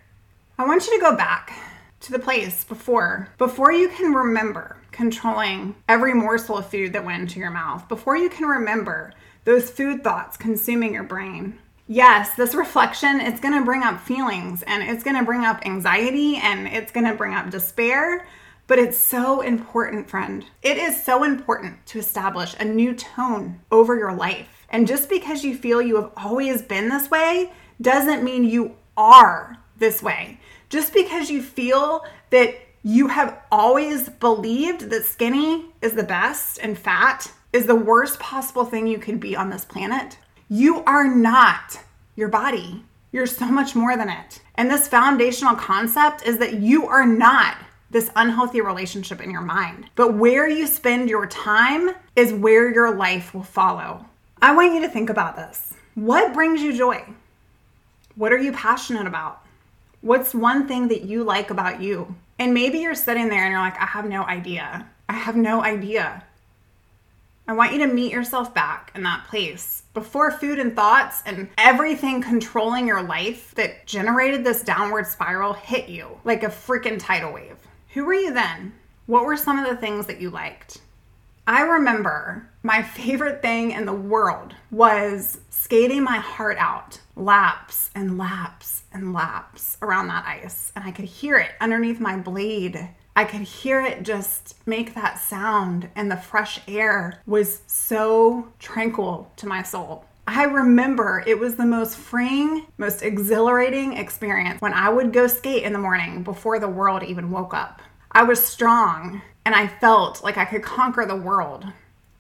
I 0.60 0.68
want 0.68 0.86
you 0.86 1.00
to 1.00 1.02
go 1.02 1.16
back 1.16 1.58
to 2.02 2.12
the 2.12 2.20
place 2.20 2.66
before 2.66 3.30
before 3.38 3.72
you 3.72 3.88
can 3.88 4.12
remember 4.12 4.81
controlling 4.92 5.76
every 5.88 6.14
morsel 6.14 6.58
of 6.58 6.70
food 6.70 6.94
that 6.94 7.06
went 7.06 7.22
into 7.22 7.40
your 7.40 7.52
mouth. 7.52 7.88
Before 7.88 8.18
you 8.18 8.30
can 8.30 8.46
remember 8.46 9.14
those 9.44 9.70
food 9.70 10.04
thoughts 10.04 10.38
consuming 10.38 10.94
your 10.94 11.04
brain. 11.04 11.58
Yes 11.88 12.36
this 12.36 12.56
reflection 12.56 13.20
is 13.20 13.40
going 13.40 13.58
to 13.58 13.66
bring 13.66 13.84
up 13.84 14.00
feelings 14.00 14.64
and 14.64 14.84
it's 14.84 15.04
going 15.04 15.18
to 15.18 15.26
bring 15.26 15.44
up 15.44 15.66
anxiety 15.66 16.38
and 16.38 16.68
it's 16.68 16.92
going 16.92 17.08
to 17.08 17.16
bring 17.16 17.34
up 17.34 17.50
despair 17.50 18.26
but 18.72 18.80
it's 18.80 18.98
so 18.98 19.42
important 19.42 20.10
friend. 20.10 20.46
It 20.62 20.78
is 20.78 21.04
so 21.04 21.26
important 21.26 21.86
to 21.88 22.00
establish 22.00 22.56
a 22.58 22.64
new 22.64 22.96
tone 22.96 23.60
over 23.70 23.98
your 23.98 24.14
life. 24.14 24.66
And 24.70 24.88
just 24.88 25.10
because 25.10 25.44
you 25.44 25.58
feel 25.58 25.82
you 25.82 25.98
have 25.98 26.12
always 26.16 26.62
been 26.62 26.88
this 26.88 27.12
way 27.12 27.52
doesn't 27.82 28.24
mean 28.24 28.46
you 28.46 28.78
are 28.96 29.58
this 29.78 30.02
way. 30.02 30.40
Just 30.70 30.94
because 30.94 31.30
you 31.30 31.44
feel 31.44 32.06
that 32.30 32.56
you 32.84 33.08
have 33.08 33.40
always 33.52 34.10
believed 34.10 34.90
that 34.90 35.06
skinny 35.06 35.66
is 35.82 35.94
the 35.94 36.04
best 36.04 36.60
and 36.62 36.78
fat 36.78 37.32
is 37.54 37.66
the 37.66 37.76
worst 37.76 38.20
possible 38.20 38.66
thing 38.66 38.88
you 38.88 38.98
could 38.98 39.20
be 39.20 39.36
on 39.36 39.50
this 39.50 39.66
planet, 39.66 40.18
you 40.50 40.84
are 40.86 41.08
not 41.08 41.80
your 42.16 42.30
body. 42.30 42.84
You're 43.12 43.26
so 43.26 43.46
much 43.46 43.76
more 43.76 43.98
than 43.98 44.10
it. 44.10 44.42
And 44.56 44.72
this 44.72 44.88
foundational 44.88 45.56
concept 45.56 46.26
is 46.26 46.38
that 46.38 46.56
you 46.56 46.88
are 46.88 47.06
not 47.06 47.58
this 47.90 48.10
unhealthy 48.16 48.62
relationship 48.62 49.22
in 49.22 49.30
your 49.30 49.42
mind. 49.42 49.90
But 49.96 50.14
where 50.14 50.48
you 50.48 50.66
spend 50.66 51.10
your 51.10 51.28
time 51.28 51.92
is 52.16 52.32
where 52.32 52.74
your 52.74 52.96
life 52.96 53.34
will 53.34 53.44
follow. 53.44 54.06
I 54.42 54.56
want 54.56 54.74
you 54.74 54.82
to 54.82 54.90
think 54.90 55.10
about 55.10 55.36
this. 55.36 55.74
What 55.96 56.34
brings 56.34 56.62
you 56.62 56.76
joy? 56.76 57.04
What 58.16 58.32
are 58.32 58.38
you 58.38 58.54
passionate 58.54 59.08
about? 59.08 59.46
What's 60.02 60.34
one 60.34 60.68
thing 60.68 60.88
that 60.88 61.04
you 61.04 61.24
like 61.24 61.52
about 61.52 61.80
you? 61.82 62.16
And 62.40 62.56
maybe 62.56 62.80
you're 62.80 62.96
sitting 62.96 63.30
there 63.30 63.44
and 63.44 63.52
you're 63.52 63.62
like, 63.62 63.80
I 63.80 63.86
have 63.86 64.10
no 64.10 64.24
idea. 64.24 64.88
I 65.08 65.14
have 65.14 65.36
no 65.36 65.64
idea. 65.64 66.24
I 67.48 67.54
want 67.54 67.74
you 67.74 67.80
to 67.80 67.94
meet 67.94 68.12
yourself 68.12 68.52
back 68.54 68.92
in 68.96 69.04
that 69.04 69.26
place 69.28 69.84
before 69.94 70.32
food 70.32 70.58
and 70.58 70.76
thoughts 70.76 71.22
and 71.26 71.50
everything 71.58 72.22
controlling 72.22 72.88
your 72.88 73.04
life 73.04 73.54
that 73.56 73.86
generated 73.86 74.44
this 74.44 74.64
downward 74.64 75.06
spiral 75.06 75.54
hit 75.54 75.88
you 75.88 76.18
like 76.24 76.44
a 76.44 76.48
freaking 76.48 76.98
tidal 76.98 77.34
wave. 77.34 77.58
Who 77.94 78.06
were 78.06 78.16
you 78.16 78.34
then? 78.34 78.74
What 79.06 79.26
were 79.26 79.38
some 79.38 79.60
of 79.60 79.70
the 79.70 79.76
things 79.76 80.08
that 80.08 80.22
you 80.22 80.32
liked? 80.32 80.82
I 81.46 81.62
remember 81.62 82.50
my 82.64 82.82
favorite 82.98 83.44
thing 83.44 83.72
in 83.72 83.86
the 83.86 83.94
world 83.94 84.56
was 84.72 85.42
skating 85.50 86.04
my 86.04 86.18
heart 86.18 86.58
out 86.58 87.01
laps 87.16 87.90
and 87.96 88.18
laps 88.18 88.84
and 88.92 89.14
laps 89.14 89.78
around 89.82 90.08
that 90.08 90.26
ice. 90.26 90.72
And 90.76 90.86
I 90.86 90.92
could 90.92 91.06
hear 91.06 91.38
it 91.38 91.52
underneath 91.60 92.00
my 92.00 92.18
blade. 92.18 92.90
I 93.16 93.26
could 93.26 93.42
hear 93.42 93.82
it 93.82 94.04
just 94.04 94.56
make 94.66 94.96
that 94.96 95.20
sound, 95.20 95.90
and 95.96 96.10
the 96.10 96.16
fresh 96.16 96.62
air 96.68 97.22
was 97.26 97.62
so 97.68 98.48
tranquil 98.58 99.32
to 99.36 99.48
my 99.48 99.64
soul. 99.64 100.06
I 100.28 100.46
remember 100.46 101.24
it 101.28 101.38
was 101.38 101.56
the 101.56 101.66
most 101.66 101.98
freeing, 101.98 102.66
most 102.78 103.02
exhilarating 103.02 103.98
experience 103.98 104.62
when 104.62 104.74
I 104.74 104.90
would 104.90 105.12
go 105.12 105.28
skate 105.28 105.64
in 105.64 105.74
the 105.74 105.80
morning 105.80 106.24
before 106.24 106.60
the 106.60 106.70
world 106.70 107.04
even 107.04 107.32
woke 107.32 107.54
up. 107.54 107.82
I 108.12 108.24
was 108.24 108.42
strong 108.46 109.22
and 109.46 109.56
I 109.56 109.68
felt 109.68 110.24
like 110.24 110.38
I 110.38 110.46
could 110.46 110.64
conquer 110.64 111.06
the 111.06 111.16
world. 111.16 111.66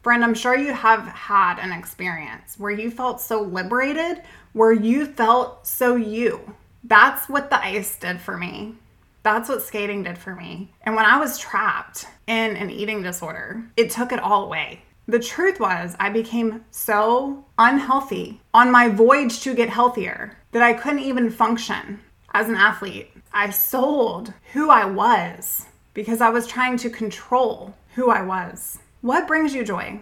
Friend, 0.01 0.23
I'm 0.23 0.33
sure 0.33 0.57
you 0.57 0.73
have 0.73 1.05
had 1.07 1.59
an 1.59 1.71
experience 1.71 2.55
where 2.57 2.71
you 2.71 2.89
felt 2.89 3.21
so 3.21 3.41
liberated, 3.41 4.23
where 4.53 4.71
you 4.71 5.05
felt 5.05 5.67
so 5.67 5.95
you. 5.95 6.55
That's 6.83 7.29
what 7.29 7.51
the 7.51 7.63
ice 7.63 7.99
did 7.99 8.19
for 8.19 8.35
me. 8.35 8.75
That's 9.21 9.47
what 9.47 9.61
skating 9.61 10.01
did 10.01 10.17
for 10.17 10.35
me. 10.35 10.73
And 10.81 10.95
when 10.95 11.05
I 11.05 11.19
was 11.19 11.37
trapped 11.37 12.07
in 12.25 12.55
an 12.55 12.71
eating 12.71 13.03
disorder, 13.03 13.63
it 13.77 13.91
took 13.91 14.11
it 14.11 14.19
all 14.19 14.45
away. 14.45 14.81
The 15.07 15.19
truth 15.19 15.59
was, 15.59 15.95
I 15.99 16.09
became 16.09 16.65
so 16.71 17.45
unhealthy 17.59 18.41
on 18.55 18.71
my 18.71 18.87
voyage 18.87 19.41
to 19.41 19.53
get 19.53 19.69
healthier 19.69 20.35
that 20.51 20.63
I 20.63 20.73
couldn't 20.73 20.99
even 20.99 21.29
function 21.29 21.99
as 22.33 22.49
an 22.49 22.55
athlete. 22.55 23.11
I 23.31 23.51
sold 23.51 24.33
who 24.53 24.71
I 24.71 24.85
was 24.85 25.67
because 25.93 26.21
I 26.21 26.29
was 26.29 26.47
trying 26.47 26.77
to 26.77 26.89
control 26.89 27.75
who 27.93 28.09
I 28.09 28.23
was. 28.23 28.79
What 29.01 29.27
brings 29.27 29.55
you 29.55 29.65
joy? 29.65 29.99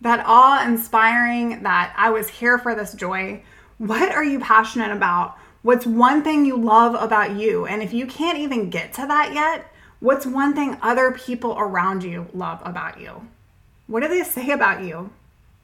That 0.00 0.24
awe 0.26 0.66
inspiring 0.66 1.62
that 1.62 1.94
I 1.96 2.10
was 2.10 2.28
here 2.28 2.58
for 2.58 2.74
this 2.74 2.94
joy. 2.94 3.44
What 3.78 4.10
are 4.10 4.24
you 4.24 4.40
passionate 4.40 4.90
about? 4.90 5.36
What's 5.62 5.86
one 5.86 6.24
thing 6.24 6.44
you 6.44 6.56
love 6.56 7.00
about 7.00 7.36
you? 7.36 7.66
And 7.66 7.80
if 7.80 7.92
you 7.92 8.06
can't 8.06 8.38
even 8.38 8.68
get 8.68 8.92
to 8.94 9.06
that 9.06 9.32
yet, 9.32 9.72
what's 10.00 10.26
one 10.26 10.52
thing 10.52 10.76
other 10.82 11.12
people 11.12 11.54
around 11.56 12.02
you 12.02 12.26
love 12.34 12.60
about 12.64 13.00
you? 13.00 13.28
What 13.86 14.00
do 14.00 14.08
they 14.08 14.24
say 14.24 14.50
about 14.50 14.82
you? 14.82 15.12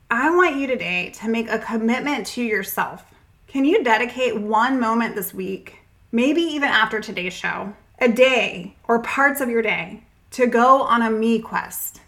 I 0.09 0.31
want 0.31 0.55
you 0.55 0.69
today 0.69 1.11
to 1.16 1.28
make 1.28 1.50
a 1.50 1.59
commitment 1.59 2.25
to 2.28 2.43
yourself. 2.43 3.05
Can 3.49 3.64
you 3.64 3.83
dedicate 3.83 4.40
one 4.40 4.78
moment 4.78 5.16
this 5.16 5.35
week, 5.35 5.81
maybe 6.12 6.43
even 6.43 6.69
after 6.69 7.00
today's 7.00 7.33
show, 7.33 7.75
a 7.99 8.07
day 8.07 8.76
or 8.85 9.02
parts 9.02 9.40
of 9.40 9.50
your 9.50 9.62
day, 9.62 10.05
to 10.31 10.47
go 10.47 10.83
on 10.83 11.02
a 11.02 11.11
me 11.11 11.40
quest? 11.40 12.00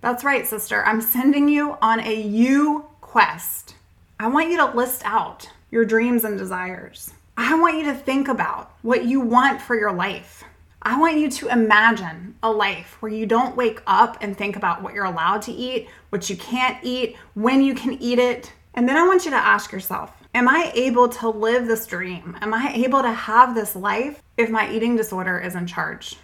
That's 0.00 0.24
right, 0.24 0.46
sister. 0.46 0.84
I'm 0.84 1.02
sending 1.02 1.48
you 1.48 1.76
on 1.82 2.00
a 2.00 2.14
you 2.14 2.86
quest. 3.02 3.74
I 4.18 4.28
want 4.28 4.50
you 4.50 4.56
to 4.56 4.74
list 4.76 5.02
out 5.04 5.50
your 5.70 5.84
dreams 5.84 6.24
and 6.24 6.38
desires. 6.38 7.12
I 7.36 7.58
want 7.58 7.76
you 7.76 7.84
to 7.84 7.94
think 7.94 8.28
about 8.28 8.72
what 8.82 9.04
you 9.04 9.20
want 9.20 9.60
for 9.60 9.78
your 9.78 9.92
life. 9.92 10.42
I 10.82 10.98
want 10.98 11.18
you 11.18 11.30
to 11.30 11.48
imagine 11.48 12.34
a 12.42 12.50
life 12.50 12.96
where 13.00 13.12
you 13.12 13.26
don't 13.26 13.56
wake 13.56 13.82
up 13.86 14.16
and 14.22 14.36
think 14.36 14.56
about 14.56 14.82
what 14.82 14.94
you're 14.94 15.04
allowed 15.04 15.42
to 15.42 15.52
eat, 15.52 15.88
what 16.08 16.30
you 16.30 16.36
can't 16.36 16.82
eat, 16.82 17.16
when 17.34 17.60
you 17.60 17.74
can 17.74 17.92
eat 18.02 18.18
it. 18.18 18.52
And 18.72 18.88
then 18.88 18.96
I 18.96 19.06
want 19.06 19.26
you 19.26 19.30
to 19.32 19.36
ask 19.36 19.70
yourself 19.70 20.12
Am 20.32 20.48
I 20.48 20.70
able 20.74 21.08
to 21.08 21.28
live 21.28 21.66
this 21.66 21.86
dream? 21.86 22.38
Am 22.40 22.54
I 22.54 22.72
able 22.72 23.02
to 23.02 23.12
have 23.12 23.54
this 23.54 23.74
life 23.74 24.22
if 24.36 24.48
my 24.48 24.72
eating 24.72 24.96
disorder 24.96 25.38
is 25.38 25.56
in 25.56 25.66
charge? 25.66 26.16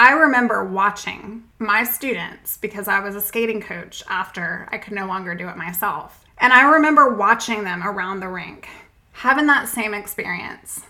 I 0.00 0.12
remember 0.12 0.64
watching 0.64 1.44
my 1.58 1.84
students 1.84 2.56
because 2.56 2.88
I 2.88 3.00
was 3.00 3.14
a 3.14 3.20
skating 3.20 3.60
coach 3.60 4.02
after 4.08 4.66
I 4.72 4.78
could 4.78 4.94
no 4.94 5.04
longer 5.04 5.34
do 5.34 5.46
it 5.46 5.58
myself. 5.58 6.24
And 6.38 6.54
I 6.54 6.62
remember 6.72 7.14
watching 7.14 7.64
them 7.64 7.86
around 7.86 8.20
the 8.20 8.28
rink, 8.28 8.66
having 9.12 9.46
that 9.48 9.68
same 9.68 9.92
experience, 9.92 10.80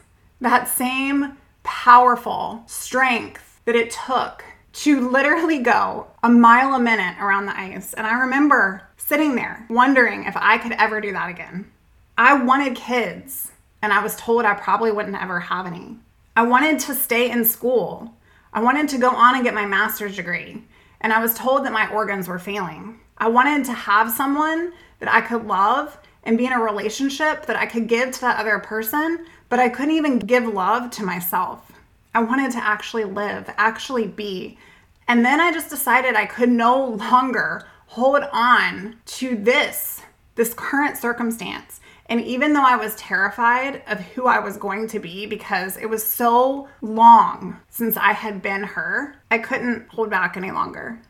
that 0.40 0.68
same 0.68 1.36
powerful 1.64 2.62
strength 2.68 3.60
that 3.64 3.74
it 3.74 3.90
took 3.90 4.44
to 4.74 5.10
literally 5.10 5.58
go 5.58 6.06
a 6.22 6.28
mile 6.28 6.74
a 6.74 6.78
minute 6.78 7.16
around 7.20 7.46
the 7.46 7.58
ice. 7.58 7.92
And 7.94 8.06
I 8.06 8.12
remember 8.20 8.82
sitting 8.96 9.34
there 9.34 9.66
wondering 9.68 10.22
if 10.22 10.36
I 10.36 10.56
could 10.56 10.76
ever 10.78 11.00
do 11.00 11.12
that 11.14 11.30
again. 11.30 11.68
I 12.16 12.40
wanted 12.40 12.76
kids, 12.76 13.50
and 13.82 13.92
I 13.92 14.04
was 14.04 14.14
told 14.14 14.44
I 14.44 14.54
probably 14.54 14.92
wouldn't 14.92 15.20
ever 15.20 15.40
have 15.40 15.66
any. 15.66 15.96
I 16.36 16.42
wanted 16.42 16.78
to 16.78 16.94
stay 16.94 17.28
in 17.28 17.44
school 17.44 18.14
I 18.52 18.60
wanted 18.60 18.88
to 18.90 18.98
go 18.98 19.10
on 19.10 19.36
and 19.36 19.44
get 19.44 19.54
my 19.54 19.66
master's 19.66 20.16
degree, 20.16 20.62
and 21.00 21.12
I 21.12 21.20
was 21.20 21.34
told 21.34 21.64
that 21.64 21.72
my 21.72 21.88
organs 21.90 22.26
were 22.26 22.38
failing. 22.38 22.98
I 23.18 23.28
wanted 23.28 23.64
to 23.66 23.72
have 23.72 24.10
someone 24.10 24.72
that 24.98 25.12
I 25.12 25.20
could 25.20 25.46
love 25.46 25.96
and 26.24 26.36
be 26.36 26.46
in 26.46 26.52
a 26.52 26.60
relationship 26.60 27.46
that 27.46 27.56
I 27.56 27.66
could 27.66 27.86
give 27.86 28.10
to 28.10 28.20
that 28.22 28.40
other 28.40 28.58
person, 28.58 29.26
but 29.48 29.60
I 29.60 29.68
couldn't 29.68 29.94
even 29.94 30.18
give 30.18 30.46
love 30.46 30.90
to 30.92 31.04
myself. 31.04 31.70
I 32.14 32.22
wanted 32.22 32.50
to 32.52 32.64
actually 32.64 33.04
live, 33.04 33.48
actually 33.56 34.08
be. 34.08 34.58
And 35.06 35.24
then 35.24 35.40
I 35.40 35.52
just 35.52 35.70
decided 35.70 36.14
I 36.14 36.26
could 36.26 36.48
no 36.48 36.86
longer 36.86 37.66
hold 37.86 38.24
on 38.32 38.96
to 39.04 39.36
this, 39.36 40.02
this 40.34 40.54
current 40.54 40.96
circumstance. 40.96 41.79
And 42.10 42.20
even 42.22 42.52
though 42.52 42.66
I 42.66 42.74
was 42.74 42.96
terrified 42.96 43.84
of 43.86 44.00
who 44.00 44.26
I 44.26 44.40
was 44.40 44.56
going 44.56 44.88
to 44.88 44.98
be 44.98 45.26
because 45.26 45.76
it 45.76 45.86
was 45.86 46.04
so 46.04 46.68
long 46.82 47.56
since 47.68 47.96
I 47.96 48.12
had 48.12 48.42
been 48.42 48.64
her, 48.64 49.14
I 49.30 49.38
couldn't 49.38 49.88
hold 49.88 50.10
back 50.10 50.36
any 50.36 50.50
longer. 50.50 51.00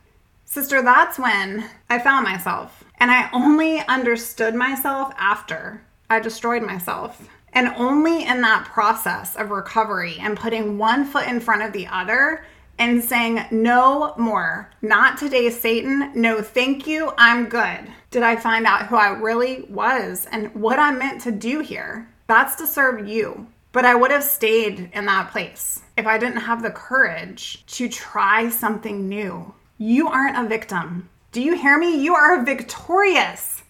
Sister, 0.44 0.82
that's 0.82 1.18
when 1.18 1.64
I 1.88 2.00
found 2.00 2.24
myself. 2.24 2.84
And 2.98 3.10
I 3.10 3.30
only 3.32 3.78
understood 3.86 4.54
myself 4.54 5.14
after 5.16 5.80
I 6.10 6.20
destroyed 6.20 6.62
myself. 6.62 7.30
And 7.54 7.68
only 7.76 8.24
in 8.24 8.42
that 8.42 8.66
process 8.66 9.36
of 9.36 9.50
recovery 9.50 10.18
and 10.20 10.36
putting 10.36 10.76
one 10.76 11.06
foot 11.06 11.26
in 11.26 11.40
front 11.40 11.62
of 11.62 11.72
the 11.72 11.86
other 11.86 12.44
and 12.80 13.04
saying, 13.04 13.44
No 13.50 14.14
more. 14.16 14.70
Not 14.80 15.18
today, 15.18 15.50
Satan. 15.50 16.10
No, 16.14 16.40
thank 16.40 16.86
you. 16.86 17.12
I'm 17.18 17.48
good. 17.48 17.80
Did 18.10 18.22
I 18.22 18.34
find 18.34 18.66
out 18.66 18.86
who 18.86 18.96
I 18.96 19.10
really 19.10 19.66
was 19.68 20.26
and 20.32 20.52
what 20.54 20.78
I'm 20.78 20.98
meant 20.98 21.20
to 21.22 21.30
do 21.30 21.60
here? 21.60 22.08
That's 22.26 22.56
to 22.56 22.66
serve 22.66 23.06
you. 23.06 23.46
But 23.72 23.84
I 23.84 23.94
would 23.94 24.10
have 24.10 24.24
stayed 24.24 24.90
in 24.94 25.04
that 25.06 25.30
place 25.30 25.82
if 25.96 26.06
I 26.06 26.18
didn't 26.18 26.40
have 26.40 26.62
the 26.62 26.70
courage 26.70 27.64
to 27.66 27.88
try 27.88 28.48
something 28.48 29.08
new. 29.08 29.54
You 29.78 30.08
aren't 30.08 30.38
a 30.38 30.48
victim. 30.48 31.08
Do 31.32 31.42
you 31.42 31.56
hear 31.56 31.78
me? 31.78 32.02
You 32.02 32.14
are 32.14 32.42
victorious. 32.42 33.62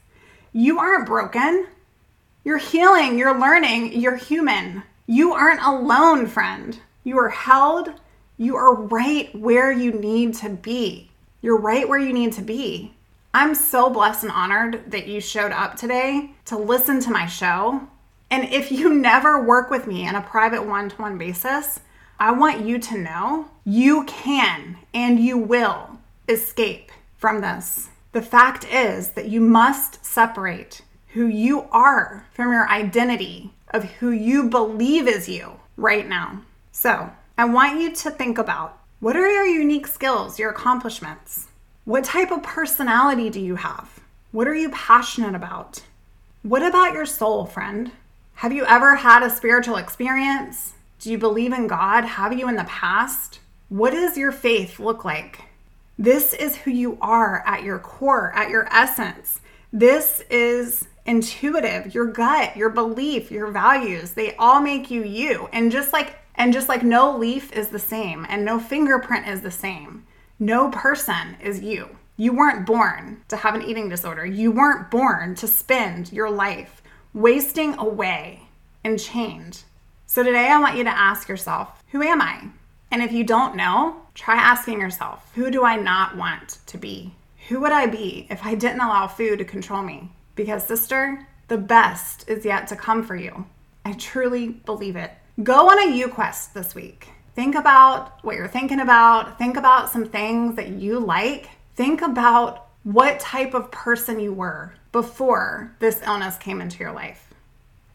You 0.52 0.79
aren't 0.79 1.07
broken. 1.07 1.67
You're 2.45 2.59
healing, 2.59 3.19
you're 3.19 3.38
learning, 3.38 4.00
you're 4.00 4.17
human. 4.17 4.85
You 5.07 5.35
aren't 5.35 5.62
alone, 5.62 6.26
friend. 6.26 6.79
You 7.05 7.19
are 7.19 7.29
held 7.29 7.93
you 8.41 8.57
are 8.57 8.75
right 8.75 9.29
where 9.39 9.71
you 9.71 9.93
need 9.93 10.33
to 10.33 10.49
be. 10.49 11.11
You're 11.43 11.61
right 11.61 11.87
where 11.87 11.99
you 11.99 12.11
need 12.11 12.33
to 12.33 12.41
be. 12.41 12.95
I'm 13.35 13.55
so 13.55 13.91
blessed 13.91 14.23
and 14.23 14.33
honored 14.33 14.91
that 14.91 15.07
you 15.07 15.21
showed 15.21 15.53
up 15.53 15.77
today 15.77 16.31
to 16.47 16.57
listen 16.57 17.01
to 17.01 17.11
my 17.11 17.27
show. 17.27 17.87
And 18.31 18.45
if 18.45 18.73
you 18.73 18.95
never 18.95 19.45
work 19.45 19.69
with 19.69 19.87
me 19.87 20.09
on 20.09 20.15
a 20.15 20.23
private 20.23 20.65
one 20.65 20.89
to 20.89 20.97
one 20.97 21.19
basis, 21.19 21.81
I 22.19 22.33
want 22.33 22.65
you 22.65 22.79
to 22.79 22.97
know 22.97 23.51
you 23.67 24.05
can 24.07 24.79
and 24.95 25.21
you 25.21 25.37
will 25.37 25.99
escape 26.27 26.91
from 27.19 27.43
this. 27.43 27.91
The 28.13 28.23
fact 28.23 28.65
is 28.65 29.11
that 29.11 29.29
you 29.29 29.43
must 29.43 30.03
separate 30.03 30.81
who 31.09 31.27
you 31.27 31.69
are 31.71 32.27
from 32.33 32.53
your 32.53 32.67
identity 32.71 33.53
of 33.69 33.85
who 33.85 34.11
you 34.11 34.49
believe 34.49 35.07
is 35.07 35.29
you 35.29 35.61
right 35.77 36.09
now. 36.09 36.41
So, 36.73 37.11
I 37.41 37.47
want 37.47 37.81
you 37.81 37.91
to 37.91 38.11
think 38.11 38.37
about 38.37 38.79
what 38.99 39.17
are 39.17 39.27
your 39.27 39.47
unique 39.47 39.87
skills, 39.87 40.39
your 40.39 40.51
accomplishments? 40.51 41.49
What 41.87 42.05
type 42.05 42.31
of 42.31 42.43
personality 42.43 43.31
do 43.31 43.41
you 43.41 43.57
have? 43.57 43.99
What 44.31 44.47
are 44.47 44.55
you 44.55 44.69
passionate 44.69 45.35
about? 45.35 45.81
What 46.43 46.63
about 46.63 46.93
your 46.93 47.07
soul, 47.07 47.47
friend? 47.47 47.93
Have 48.35 48.53
you 48.53 48.67
ever 48.67 48.95
had 48.97 49.23
a 49.23 49.31
spiritual 49.31 49.77
experience? 49.77 50.75
Do 50.99 51.11
you 51.11 51.17
believe 51.17 51.55
in 51.55 51.67
God? 51.67 52.05
Have 52.05 52.39
you 52.39 52.47
in 52.47 52.57
the 52.57 52.65
past? 52.65 53.41
What 53.71 53.93
does 53.93 54.19
your 54.19 54.33
faith 54.33 54.79
look 54.79 55.07
like? 55.07 55.41
This 55.99 56.35
is 56.35 56.57
who 56.57 56.71
you 56.71 56.99
are 57.01 57.43
at 57.47 57.63
your 57.63 57.79
core, 57.79 58.33
at 58.35 58.51
your 58.51 58.69
essence. 58.71 59.41
This 59.73 60.23
is 60.29 60.89
intuitive, 61.07 61.95
your 61.95 62.05
gut, 62.05 62.55
your 62.55 62.69
belief, 62.69 63.31
your 63.31 63.51
values. 63.51 64.11
They 64.11 64.37
all 64.37 64.61
make 64.61 64.91
you 64.91 65.03
you. 65.03 65.49
And 65.55 65.73
just 65.73 65.95
like 65.95 66.17
and 66.41 66.55
just 66.55 66.71
like 66.71 66.83
no 66.83 67.15
leaf 67.15 67.53
is 67.53 67.69
the 67.69 67.79
same 67.79 68.27
and 68.31 68.47
no 68.47 68.59
fingerprint 68.59 69.29
is 69.29 69.43
the 69.43 69.51
same, 69.51 70.07
no 70.39 70.71
person 70.71 71.37
is 71.39 71.61
you. 71.61 71.99
You 72.17 72.33
weren't 72.33 72.65
born 72.65 73.21
to 73.29 73.37
have 73.37 73.55
an 73.55 73.61
eating 73.61 73.91
disorder. 73.91 74.25
You 74.25 74.51
weren't 74.51 74.91
born 74.91 75.35
to 75.35 75.47
spend 75.47 76.11
your 76.11 76.31
life 76.31 76.81
wasting 77.13 77.75
away 77.79 78.49
and 78.83 78.99
chained. 78.99 79.65
So 80.07 80.23
today 80.23 80.49
I 80.49 80.59
want 80.59 80.79
you 80.79 80.85
to 80.85 80.99
ask 80.99 81.29
yourself, 81.29 81.85
who 81.89 82.03
am 82.03 82.23
I? 82.23 82.49
And 82.91 83.03
if 83.03 83.13
you 83.13 83.23
don't 83.23 83.55
know, 83.55 83.97
try 84.15 84.37
asking 84.37 84.81
yourself, 84.81 85.31
who 85.35 85.51
do 85.51 85.63
I 85.63 85.77
not 85.77 86.17
want 86.17 86.61
to 86.69 86.79
be? 86.79 87.13
Who 87.49 87.61
would 87.61 87.73
I 87.73 87.85
be 87.85 88.27
if 88.31 88.47
I 88.47 88.55
didn't 88.55 88.81
allow 88.81 89.09
food 89.09 89.41
to 89.41 89.45
control 89.45 89.83
me? 89.83 90.11
Because, 90.37 90.67
sister, 90.67 91.27
The 91.49 91.59
best 91.59 92.29
is 92.29 92.45
yet 92.45 92.69
to 92.69 92.77
come 92.77 93.03
for 93.03 93.17
you. 93.17 93.45
I 93.85 93.93
truly 93.95 94.49
believe 94.49 94.95
it. 94.95 95.11
Go 95.43 95.71
on 95.71 95.79
a 95.79 95.97
U 95.97 96.09
quest 96.09 96.53
this 96.53 96.75
week. 96.75 97.09
Think 97.35 97.55
about 97.55 98.23
what 98.23 98.37
you're 98.37 98.49
thinking 98.49 98.81
about. 98.81 99.39
Think 99.39 99.57
about 99.57 99.89
some 99.89 100.05
things 100.05 100.57
that 100.57 100.69
you 100.69 100.99
like. 100.99 101.49
Think 101.77 102.03
about 102.03 102.67
what 102.83 103.21
type 103.21 103.55
of 103.55 103.71
person 103.71 104.21
you 104.21 104.35
were 104.35 104.75
before 104.93 105.75
this 105.79 106.03
illness 106.03 106.37
came 106.37 106.61
into 106.61 106.81
your 106.81 106.93
life. 106.93 107.33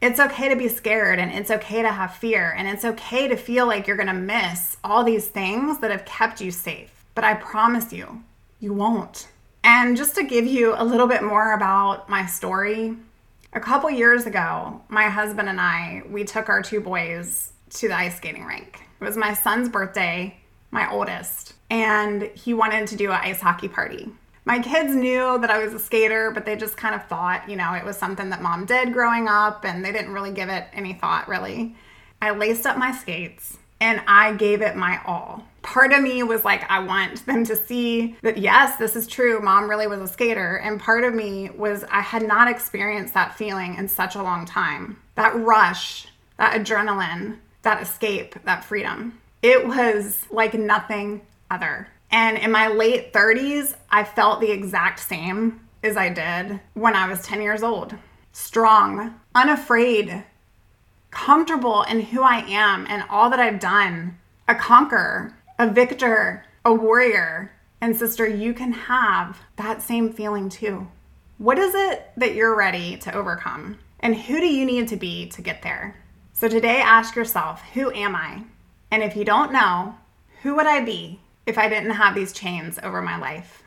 It's 0.01 0.19
okay 0.19 0.49
to 0.49 0.55
be 0.55 0.69
scared 0.69 1.19
and 1.19 1.31
it's 1.31 1.51
okay 1.51 1.83
to 1.83 1.91
have 1.91 2.15
fear 2.15 2.55
and 2.57 2.67
it's 2.67 2.85
okay 2.85 3.27
to 3.27 3.35
feel 3.35 3.67
like 3.67 3.85
you're 3.85 3.97
to 3.97 4.13
miss 4.13 4.77
all 4.83 5.03
these 5.03 5.27
things 5.27 5.79
that 5.79 5.91
have 5.91 6.05
kept 6.05 6.41
you 6.41 6.49
safe. 6.49 7.05
But 7.13 7.25
I 7.25 7.35
promise 7.35 7.93
you, 7.93 8.23
you 8.59 8.73
won't. 8.73 9.27
And 9.63 9.97
just 9.97 10.15
to 10.15 10.23
give 10.23 10.47
you 10.47 10.73
a 10.75 10.85
little 10.85 11.07
bit 11.07 11.21
more 11.21 11.53
about 11.53 12.09
my 12.09 12.25
story, 12.25 12.95
a 13.55 13.59
couple 13.59 13.89
years 13.89 14.27
ago, 14.27 14.81
my 14.89 15.05
husband 15.09 15.49
and 15.49 15.59
I, 15.59 16.03
we 16.09 16.23
took 16.23 16.49
our 16.49 16.61
two 16.61 16.81
boys 16.81 17.53
to 17.71 17.87
the 17.87 17.95
ice 17.95 18.17
skating 18.17 18.45
rink. 18.45 18.81
It 19.01 19.03
was 19.03 19.17
my 19.17 19.33
son's 19.33 19.69
birthday, 19.69 20.37
my 20.71 20.91
oldest, 20.91 21.53
and 21.69 22.23
he 22.35 22.53
wanted 22.53 22.87
to 22.89 22.95
do 22.95 23.11
an 23.11 23.19
ice 23.23 23.41
hockey 23.41 23.67
party 23.67 24.11
my 24.45 24.59
kids 24.59 24.93
knew 24.95 25.39
that 25.39 25.49
I 25.49 25.63
was 25.63 25.73
a 25.73 25.79
skater, 25.79 26.29
but 26.29 26.45
they 26.45 26.55
just 26.55 26.77
kind 26.77 26.93
of 26.93 27.05
thought, 27.07 27.49
you 27.49 27.55
know, 27.55 27.73
it 27.73 27.83
was 27.83 27.97
something 27.97 28.29
that 28.29 28.43
mom 28.43 28.65
did 28.65 28.93
growing 28.93 29.27
up 29.27 29.65
and 29.65 29.83
they 29.83 29.91
didn't 29.91 30.13
really 30.13 30.31
give 30.31 30.49
it 30.49 30.67
any 30.71 30.93
thought, 30.93 31.27
really. 31.27 31.75
I 32.21 32.29
laced 32.31 32.67
up 32.67 32.77
my 32.77 32.91
skates 32.91 33.57
and 33.81 34.01
I 34.07 34.33
gave 34.33 34.61
it 34.61 34.75
my 34.75 35.01
all. 35.05 35.43
Part 35.65 35.91
of 35.91 36.03
me 36.03 36.21
was 36.21 36.45
like, 36.45 36.63
I 36.69 36.79
want 36.79 37.25
them 37.25 37.43
to 37.45 37.55
see 37.55 38.15
that, 38.21 38.37
yes, 38.37 38.77
this 38.77 38.95
is 38.95 39.07
true. 39.07 39.41
Mom 39.41 39.67
really 39.67 39.87
was 39.87 39.99
a 39.99 40.07
skater. 40.07 40.57
And 40.57 40.79
part 40.79 41.03
of 41.03 41.15
me 41.15 41.49
was, 41.49 41.83
I 41.91 42.01
had 42.01 42.21
not 42.21 42.47
experienced 42.47 43.15
that 43.15 43.35
feeling 43.35 43.75
in 43.75 43.87
such 43.87 44.15
a 44.15 44.21
long 44.21 44.45
time. 44.45 45.01
That 45.15 45.35
rush, 45.35 46.07
that 46.37 46.53
adrenaline, 46.53 47.39
that 47.63 47.81
escape, 47.81 48.35
that 48.45 48.63
freedom. 48.63 49.19
It 49.41 49.67
was 49.67 50.27
like 50.29 50.53
nothing 50.53 51.21
other. 51.49 51.87
And 52.11 52.37
in 52.37 52.51
my 52.51 52.67
late 52.67 53.11
30s, 53.11 53.75
I 53.89 54.03
felt 54.03 54.41
the 54.41 54.51
exact 54.51 54.99
same 54.99 55.61
as 55.81 55.97
I 55.97 56.09
did 56.09 56.59
when 56.75 56.95
I 56.95 57.09
was 57.09 57.23
10 57.23 57.41
years 57.41 57.63
old. 57.63 57.95
Strong, 58.33 59.15
unafraid, 59.33 60.23
comfortable 61.09 61.81
in 61.83 62.01
who 62.01 62.21
I 62.21 62.45
am 62.47 62.85
and 62.87 63.03
all 63.09 63.31
that 63.31 63.39
I've 63.39 63.59
done, 63.59 64.19
a 64.47 64.53
conqueror, 64.53 65.33
a 65.57 65.69
victor, 65.69 66.45
a 66.63 66.73
warrior. 66.73 67.51
And 67.81 67.95
sister, 67.95 68.27
you 68.27 68.53
can 68.53 68.73
have 68.73 69.39
that 69.57 69.81
same 69.81 70.11
feeling 70.11 70.49
too. 70.49 70.87
What 71.37 71.59
is 71.59 71.75
it 71.75 72.09
that 72.17 72.35
you're 72.35 72.55
ready 72.55 72.97
to 72.97 73.13
overcome? 73.13 73.77
And 73.99 74.15
who 74.15 74.39
do 74.39 74.47
you 74.47 74.65
need 74.65 74.87
to 74.89 74.95
be 74.95 75.27
to 75.29 75.41
get 75.41 75.61
there? 75.61 75.95
So 76.33 76.47
today, 76.47 76.81
ask 76.81 77.15
yourself, 77.15 77.61
who 77.73 77.91
am 77.93 78.15
I? 78.15 78.43
And 78.91 79.03
if 79.03 79.15
you 79.15 79.25
don't 79.25 79.51
know, 79.51 79.95
who 80.41 80.55
would 80.55 80.67
I 80.67 80.81
be 80.81 81.19
if 81.45 81.57
I 81.57 81.69
didn't 81.69 81.91
have 81.91 82.15
these 82.15 82.33
chains 82.33 82.79
over 82.81 83.01
my 83.01 83.17
life. 83.17 83.63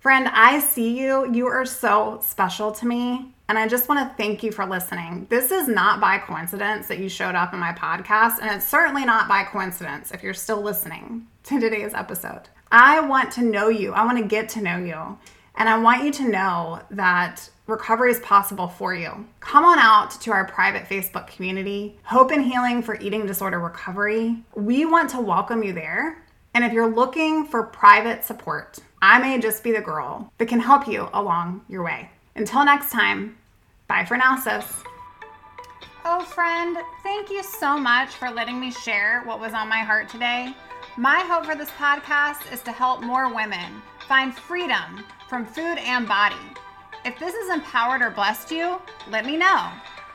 Friend, 0.00 0.28
I 0.28 0.60
see 0.60 0.98
you. 0.98 1.30
You 1.32 1.46
are 1.46 1.66
so 1.66 2.20
special 2.22 2.72
to 2.72 2.86
me. 2.86 3.34
And 3.50 3.58
I 3.58 3.66
just 3.66 3.88
want 3.88 4.08
to 4.08 4.14
thank 4.14 4.44
you 4.44 4.52
for 4.52 4.64
listening. 4.64 5.26
This 5.28 5.50
is 5.50 5.66
not 5.66 6.00
by 6.00 6.18
coincidence 6.18 6.86
that 6.86 7.00
you 7.00 7.08
showed 7.08 7.34
up 7.34 7.52
in 7.52 7.58
my 7.58 7.72
podcast. 7.72 8.38
And 8.40 8.48
it's 8.54 8.64
certainly 8.64 9.04
not 9.04 9.26
by 9.26 9.42
coincidence 9.42 10.12
if 10.12 10.22
you're 10.22 10.34
still 10.34 10.62
listening 10.62 11.26
to 11.42 11.58
today's 11.58 11.92
episode. 11.92 12.42
I 12.70 13.00
want 13.00 13.32
to 13.32 13.42
know 13.42 13.68
you. 13.68 13.92
I 13.92 14.04
want 14.04 14.18
to 14.18 14.24
get 14.24 14.50
to 14.50 14.62
know 14.62 14.78
you. 14.78 15.18
And 15.56 15.68
I 15.68 15.76
want 15.80 16.04
you 16.04 16.12
to 16.12 16.28
know 16.28 16.80
that 16.92 17.50
recovery 17.66 18.12
is 18.12 18.20
possible 18.20 18.68
for 18.68 18.94
you. 18.94 19.26
Come 19.40 19.64
on 19.64 19.80
out 19.80 20.12
to 20.20 20.30
our 20.30 20.44
private 20.44 20.84
Facebook 20.84 21.26
community, 21.26 21.98
Hope 22.04 22.30
and 22.30 22.44
Healing 22.44 22.82
for 22.82 23.00
Eating 23.00 23.26
Disorder 23.26 23.58
Recovery. 23.58 24.44
We 24.54 24.84
want 24.84 25.10
to 25.10 25.20
welcome 25.20 25.64
you 25.64 25.72
there 25.72 26.22
and 26.54 26.64
if 26.64 26.72
you're 26.72 26.94
looking 26.94 27.46
for 27.46 27.64
private 27.64 28.24
support, 28.24 28.78
I 29.02 29.18
may 29.18 29.40
just 29.40 29.64
be 29.64 29.72
the 29.72 29.80
girl 29.80 30.32
that 30.38 30.46
can 30.46 30.60
help 30.60 30.86
you 30.86 31.08
along 31.12 31.62
your 31.68 31.82
way. 31.82 32.10
Until 32.36 32.64
next 32.64 32.90
time, 32.90 33.36
bye 33.90 34.04
for 34.04 34.16
now, 34.16 34.36
sis. 34.36 34.84
Oh, 36.04 36.20
friend, 36.20 36.78
thank 37.02 37.28
you 37.28 37.42
so 37.42 37.76
much 37.76 38.10
for 38.10 38.30
letting 38.30 38.60
me 38.60 38.70
share 38.70 39.22
what 39.24 39.40
was 39.40 39.52
on 39.52 39.68
my 39.68 39.78
heart 39.78 40.08
today. 40.08 40.54
My 40.96 41.18
hope 41.18 41.44
for 41.44 41.56
this 41.56 41.70
podcast 41.70 42.52
is 42.52 42.62
to 42.62 42.70
help 42.70 43.02
more 43.02 43.34
women 43.34 43.82
find 44.06 44.32
freedom 44.32 45.04
from 45.28 45.44
food 45.44 45.78
and 45.78 46.06
body. 46.06 46.36
If 47.04 47.18
this 47.18 47.34
has 47.34 47.52
empowered 47.52 48.00
or 48.00 48.10
blessed 48.10 48.52
you, 48.52 48.80
let 49.10 49.26
me 49.26 49.36
know. 49.36 49.70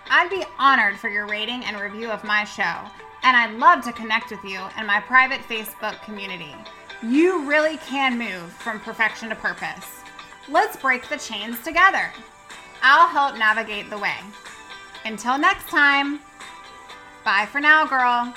I'd 0.09 0.29
be 0.29 0.45
honored 0.57 0.97
for 0.97 1.09
your 1.09 1.27
rating 1.27 1.65
and 1.65 1.77
review 1.77 2.09
of 2.09 2.23
my 2.23 2.45
show 2.45 2.89
and 3.23 3.35
I'd 3.35 3.59
love 3.59 3.83
to 3.83 3.91
connect 3.91 4.31
with 4.31 4.43
you 4.45 4.61
in 4.79 4.85
my 4.85 5.01
private 5.01 5.41
Facebook 5.41 6.01
community. 6.03 6.55
You 7.03 7.45
really 7.45 7.75
can 7.77 8.17
move 8.17 8.53
from 8.53 8.79
perfection 8.79 9.27
to 9.29 9.35
purpose. 9.35 9.99
Let's 10.47 10.77
break 10.77 11.09
the 11.09 11.17
chains 11.17 11.61
together. 11.61 12.13
I'll 12.81 13.07
help 13.07 13.38
navigate 13.38 13.89
the 13.89 13.97
way. 13.97 14.17
Until 15.05 15.38
next 15.38 15.67
time, 15.69 16.19
bye 17.23 17.47
for 17.51 17.59
now, 17.59 17.85
girl. 17.85 18.33